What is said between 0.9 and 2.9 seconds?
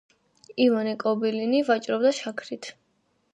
კობილინი ვაჭრობდა შაქრით.